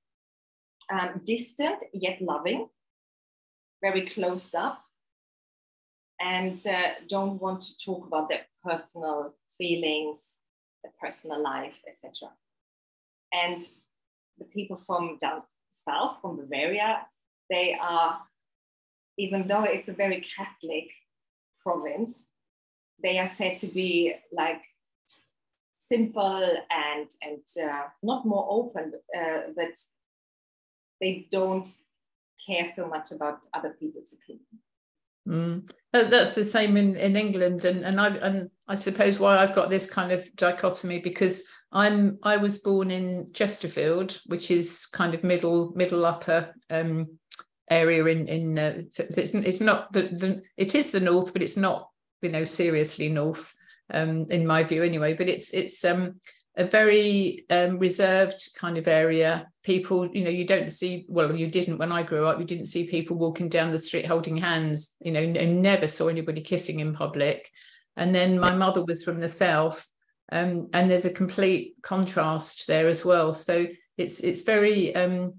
um, 0.90 1.20
distant 1.24 1.82
yet 1.92 2.20
loving 2.22 2.68
very 3.82 4.06
closed 4.06 4.54
up 4.54 4.84
and 6.20 6.64
uh, 6.66 6.92
don't 7.08 7.40
want 7.42 7.60
to 7.62 7.76
talk 7.84 8.06
about 8.06 8.28
their 8.28 8.46
personal 8.64 9.34
feelings, 9.58 10.22
their 10.82 10.92
personal 11.00 11.42
life, 11.42 11.82
etc. 11.86 12.30
And 13.32 13.62
the 14.38 14.44
people 14.44 14.76
from 14.76 15.18
down 15.20 15.42
south, 15.86 16.20
from 16.20 16.36
Bavaria, 16.36 17.06
they 17.50 17.76
are, 17.80 18.20
even 19.18 19.48
though 19.48 19.64
it's 19.64 19.88
a 19.88 19.92
very 19.92 20.24
Catholic 20.36 20.90
province, 21.62 22.22
they 23.02 23.18
are 23.18 23.26
said 23.26 23.56
to 23.56 23.66
be 23.66 24.14
like 24.30 24.62
simple 25.88 26.56
and 26.70 27.10
and 27.22 27.68
uh, 27.68 27.82
not 28.02 28.26
more 28.26 28.46
open, 28.48 28.92
uh, 29.16 29.40
but 29.56 29.74
they 31.00 31.26
don't 31.30 31.66
care 32.46 32.66
so 32.66 32.86
much 32.86 33.12
about 33.12 33.46
other 33.54 33.76
people's 33.78 34.12
opinion. 34.12 34.46
Mm. 35.28 35.70
That's 35.92 36.34
the 36.34 36.44
same 36.44 36.76
in, 36.76 36.96
in 36.96 37.16
England, 37.16 37.64
and 37.64 37.84
and 37.84 38.00
I 38.00 38.08
and 38.08 38.50
I 38.66 38.74
suppose 38.74 39.18
why 39.18 39.38
I've 39.38 39.54
got 39.54 39.70
this 39.70 39.88
kind 39.88 40.10
of 40.10 40.24
dichotomy 40.36 41.00
because 41.00 41.44
I'm 41.70 42.18
I 42.22 42.36
was 42.36 42.58
born 42.58 42.90
in 42.90 43.30
Chesterfield, 43.32 44.18
which 44.26 44.50
is 44.50 44.86
kind 44.86 45.14
of 45.14 45.22
middle 45.22 45.72
middle 45.76 46.04
upper 46.04 46.54
um, 46.70 47.18
area 47.70 48.04
in 48.06 48.26
in 48.26 48.58
uh, 48.58 48.82
it's 48.98 49.34
it's 49.34 49.60
not 49.60 49.92
the, 49.92 50.02
the 50.02 50.42
it 50.56 50.74
is 50.74 50.90
the 50.90 51.00
north, 51.00 51.32
but 51.32 51.42
it's 51.42 51.56
not 51.56 51.88
you 52.20 52.30
know 52.30 52.44
seriously 52.44 53.08
north 53.08 53.54
um, 53.90 54.26
in 54.30 54.46
my 54.46 54.62
view 54.64 54.82
anyway. 54.82 55.14
But 55.14 55.28
it's 55.28 55.52
it's 55.52 55.84
um 55.84 56.20
a 56.56 56.64
very 56.64 57.46
um, 57.48 57.78
reserved 57.78 58.50
kind 58.56 58.76
of 58.76 58.86
area. 58.86 59.48
People, 59.62 60.08
you 60.08 60.24
know, 60.24 60.30
you 60.30 60.46
don't 60.46 60.70
see, 60.70 61.06
well, 61.08 61.34
you 61.34 61.46
didn't 61.46 61.78
when 61.78 61.92
I 61.92 62.02
grew 62.02 62.26
up, 62.26 62.38
you 62.38 62.44
didn't 62.44 62.66
see 62.66 62.86
people 62.86 63.16
walking 63.16 63.48
down 63.48 63.72
the 63.72 63.78
street 63.78 64.06
holding 64.06 64.36
hands, 64.36 64.94
you 65.00 65.12
know, 65.12 65.22
and 65.22 65.62
never 65.62 65.86
saw 65.86 66.08
anybody 66.08 66.42
kissing 66.42 66.80
in 66.80 66.94
public. 66.94 67.48
And 67.96 68.14
then 68.14 68.38
my 68.38 68.54
mother 68.54 68.84
was 68.84 69.02
from 69.02 69.20
the 69.20 69.28
South, 69.28 69.86
um, 70.30 70.68
and 70.72 70.90
there's 70.90 71.04
a 71.04 71.12
complete 71.12 71.74
contrast 71.82 72.66
there 72.66 72.88
as 72.88 73.04
well. 73.04 73.34
So 73.34 73.66
it's 73.96 74.20
it's 74.20 74.42
very 74.42 74.94
um, 74.94 75.34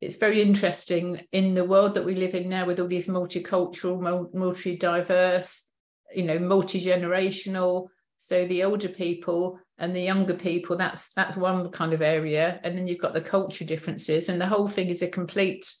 it's 0.00 0.16
very 0.16 0.40
interesting 0.40 1.26
in 1.32 1.54
the 1.54 1.64
world 1.64 1.94
that 1.94 2.04
we 2.04 2.14
live 2.14 2.34
in 2.34 2.48
now 2.48 2.66
with 2.66 2.78
all 2.78 2.86
these 2.86 3.08
multicultural, 3.08 4.32
multi-diverse, 4.32 5.67
you 6.14 6.24
know, 6.24 6.38
multi-generational. 6.38 7.88
So 8.16 8.46
the 8.46 8.64
older 8.64 8.88
people 8.88 9.60
and 9.78 9.94
the 9.94 10.00
younger 10.00 10.34
people 10.34 10.76
that's 10.76 11.12
that's 11.14 11.36
one 11.36 11.70
kind 11.70 11.92
of 11.92 12.02
area. 12.02 12.60
And 12.64 12.76
then 12.76 12.86
you've 12.86 12.98
got 12.98 13.14
the 13.14 13.20
culture 13.20 13.64
differences 13.64 14.28
and 14.28 14.40
the 14.40 14.46
whole 14.46 14.68
thing 14.68 14.88
is 14.88 15.02
a 15.02 15.08
complete 15.08 15.72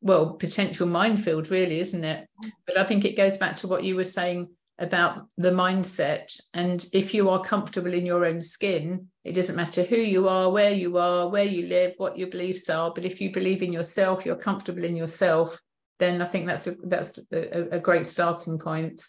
well 0.00 0.34
potential 0.34 0.86
minefield 0.86 1.50
really 1.50 1.80
isn't 1.80 2.04
it? 2.04 2.26
But 2.66 2.78
i 2.78 2.84
think 2.84 3.04
it 3.04 3.16
goes 3.16 3.36
back 3.38 3.56
to 3.56 3.68
what 3.68 3.84
you 3.84 3.96
were 3.96 4.04
saying 4.04 4.48
about 4.78 5.28
the 5.38 5.52
mindset. 5.52 6.40
And 6.52 6.84
if 6.92 7.14
you 7.14 7.30
are 7.30 7.40
comfortable 7.40 7.94
in 7.94 8.06
your 8.06 8.24
own 8.24 8.40
skin 8.40 9.08
it 9.24 9.32
doesn't 9.32 9.56
matter 9.56 9.82
who 9.82 9.96
you 9.96 10.28
are 10.28 10.50
where 10.50 10.72
you 10.72 10.96
are 10.96 11.28
where 11.28 11.44
you 11.44 11.66
live 11.66 11.94
what 11.98 12.18
your 12.18 12.28
beliefs 12.28 12.70
are. 12.70 12.92
But 12.94 13.04
if 13.04 13.20
you 13.20 13.32
believe 13.32 13.62
in 13.62 13.72
yourself 13.72 14.24
you're 14.24 14.36
comfortable 14.36 14.84
in 14.84 14.96
yourself 14.96 15.60
then 15.98 16.20
i 16.20 16.24
think 16.24 16.46
that's 16.46 16.66
a 16.66 16.74
that's 16.84 17.18
a, 17.32 17.76
a 17.76 17.78
great 17.78 18.06
starting 18.06 18.58
point 18.58 19.02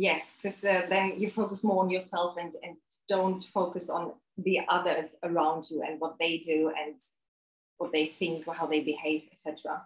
Yes, 0.00 0.30
because 0.40 0.64
uh, 0.64 0.82
then 0.88 1.14
you 1.18 1.28
focus 1.28 1.64
more 1.64 1.82
on 1.82 1.90
yourself 1.90 2.36
and, 2.40 2.54
and 2.62 2.76
don't 3.08 3.42
focus 3.42 3.90
on 3.90 4.12
the 4.36 4.60
others 4.68 5.16
around 5.24 5.68
you 5.68 5.82
and 5.82 5.98
what 5.98 6.14
they 6.20 6.38
do 6.38 6.68
and 6.68 6.94
what 7.78 7.90
they 7.90 8.06
think 8.16 8.46
or 8.46 8.54
how 8.54 8.68
they 8.68 8.78
behave, 8.78 9.22
etc. 9.32 9.82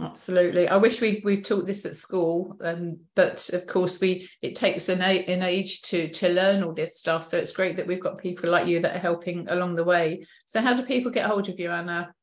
Absolutely. 0.00 0.68
I 0.68 0.76
wish 0.76 1.02
we 1.02 1.20
we 1.22 1.42
taught 1.42 1.66
this 1.66 1.84
at 1.84 1.96
school, 1.96 2.56
um, 2.62 3.00
but 3.14 3.50
of 3.50 3.66
course 3.66 4.00
we 4.00 4.26
it 4.40 4.56
takes 4.56 4.88
an, 4.88 5.02
a, 5.02 5.22
an 5.26 5.42
age 5.42 5.82
to 5.82 6.08
to 6.08 6.30
learn 6.30 6.62
all 6.62 6.72
this 6.72 6.96
stuff. 6.96 7.22
So 7.22 7.36
it's 7.36 7.52
great 7.52 7.76
that 7.76 7.86
we've 7.86 8.00
got 8.00 8.16
people 8.16 8.48
like 8.48 8.66
you 8.66 8.80
that 8.80 8.96
are 8.96 9.06
helping 9.10 9.46
along 9.50 9.76
the 9.76 9.84
way. 9.84 10.24
So 10.46 10.62
how 10.62 10.72
do 10.72 10.82
people 10.82 11.12
get 11.12 11.26
hold 11.26 11.50
of 11.50 11.60
you, 11.60 11.70
Anna? 11.70 12.14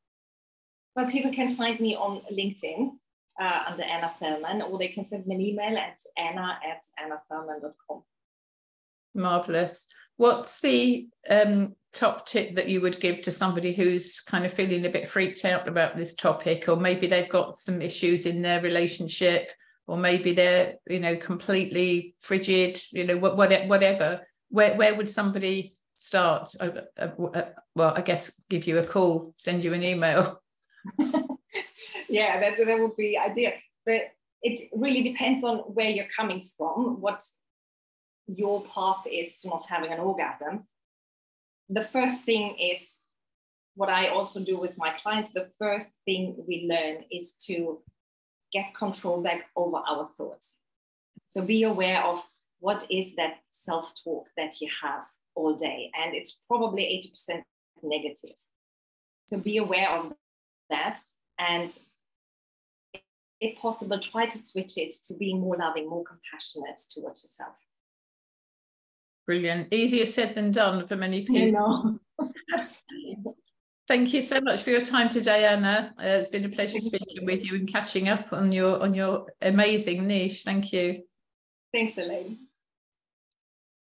Well, 0.96 1.08
people 1.08 1.32
can 1.32 1.54
find 1.54 1.78
me 1.78 1.94
on 1.94 2.22
LinkedIn 2.32 2.90
uh, 3.40 3.62
under 3.68 3.82
Anna 3.82 4.12
Thellman, 4.20 4.62
or 4.62 4.78
they 4.78 4.88
can 4.88 5.04
send 5.04 5.26
me 5.26 5.34
an 5.34 5.40
email 5.40 5.78
at 5.78 5.96
anna 6.16 6.58
at 6.64 6.84
annathellmann.com. 7.02 8.02
Marvelous. 9.14 9.88
What's 10.16 10.60
the 10.60 11.08
um, 11.28 11.74
top 11.94 12.26
tip 12.26 12.54
that 12.56 12.68
you 12.68 12.82
would 12.82 13.00
give 13.00 13.22
to 13.22 13.30
somebody 13.30 13.74
who's 13.74 14.20
kind 14.20 14.44
of 14.44 14.52
feeling 14.52 14.84
a 14.84 14.90
bit 14.90 15.08
freaked 15.08 15.44
out 15.46 15.66
about 15.66 15.96
this 15.96 16.14
topic, 16.14 16.68
or 16.68 16.76
maybe 16.76 17.06
they've 17.06 17.28
got 17.28 17.56
some 17.56 17.80
issues 17.80 18.26
in 18.26 18.42
their 18.42 18.60
relationship, 18.60 19.50
or 19.86 19.96
maybe 19.96 20.34
they're 20.34 20.74
you 20.86 21.00
know 21.00 21.16
completely 21.16 22.14
frigid, 22.20 22.80
you 22.92 23.04
know 23.04 23.16
whatever. 23.16 24.20
Where 24.50 24.76
where 24.76 24.94
would 24.94 25.08
somebody 25.08 25.74
start? 25.96 26.54
Well, 27.74 27.94
I 27.96 28.02
guess 28.02 28.42
give 28.50 28.66
you 28.66 28.78
a 28.78 28.86
call, 28.86 29.32
send 29.36 29.64
you 29.64 29.72
an 29.72 29.82
email. 29.82 30.42
yeah, 32.10 32.40
that 32.40 32.64
that 32.64 32.78
would 32.78 32.96
be 32.96 33.16
ideal, 33.16 33.52
but 33.86 34.02
it 34.42 34.68
really 34.74 35.02
depends 35.02 35.44
on 35.44 35.58
where 35.58 35.88
you're 35.88 36.08
coming 36.16 36.48
from, 36.56 37.00
what 37.00 37.22
your 38.26 38.62
path 38.64 39.06
is 39.10 39.36
to 39.38 39.48
not 39.48 39.64
having 39.66 39.92
an 39.92 40.00
orgasm, 40.00 40.66
the 41.70 41.84
first 41.84 42.22
thing 42.22 42.56
is 42.58 42.96
what 43.74 43.88
I 43.88 44.08
also 44.08 44.40
do 44.40 44.58
with 44.58 44.76
my 44.76 44.90
clients. 44.90 45.30
The 45.30 45.48
first 45.58 45.92
thing 46.04 46.36
we 46.46 46.66
learn 46.68 47.04
is 47.10 47.34
to 47.46 47.78
get 48.52 48.74
control 48.74 49.22
back 49.22 49.46
over 49.54 49.76
our 49.76 50.08
thoughts. 50.16 50.58
So 51.28 51.42
be 51.42 51.62
aware 51.62 52.02
of 52.02 52.22
what 52.58 52.84
is 52.90 53.14
that 53.14 53.38
self 53.52 53.92
talk 54.02 54.26
that 54.36 54.60
you 54.60 54.68
have 54.82 55.04
all 55.36 55.54
day. 55.54 55.92
And 55.96 56.14
it's 56.14 56.42
probably 56.48 56.82
80% 57.30 57.42
negative. 57.84 58.36
So 59.26 59.38
be 59.38 59.58
aware 59.58 59.90
of 59.90 60.12
that. 60.70 60.98
And 61.38 61.78
if 63.40 63.58
possible, 63.58 63.98
try 63.98 64.26
to 64.26 64.38
switch 64.38 64.76
it 64.76 64.92
to 65.04 65.14
being 65.14 65.40
more 65.40 65.56
loving, 65.56 65.88
more 65.88 66.04
compassionate 66.04 66.78
towards 66.90 67.22
yourself. 67.22 67.54
Brilliant. 69.26 69.72
Easier 69.72 70.06
said 70.06 70.34
than 70.34 70.50
done 70.50 70.86
for 70.86 70.96
many 70.96 71.24
people. 71.24 71.98
Thank 73.88 74.14
you 74.14 74.22
so 74.22 74.40
much 74.40 74.62
for 74.62 74.70
your 74.70 74.82
time 74.82 75.08
today, 75.08 75.44
Anna. 75.44 75.94
Uh, 75.98 76.02
it's 76.04 76.28
been 76.28 76.44
a 76.44 76.48
pleasure 76.48 76.78
speaking 76.78 77.26
with 77.26 77.44
you 77.44 77.56
and 77.56 77.70
catching 77.70 78.08
up 78.08 78.32
on 78.32 78.52
your 78.52 78.80
on 78.80 78.94
your 78.94 79.26
amazing 79.42 80.06
niche. 80.06 80.44
Thank 80.44 80.72
you. 80.72 81.02
Thanks, 81.72 81.98
Elaine. 81.98 82.49